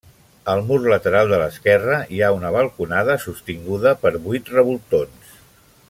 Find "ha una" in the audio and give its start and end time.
2.23-2.51